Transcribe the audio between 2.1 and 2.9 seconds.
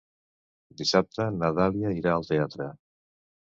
al teatre.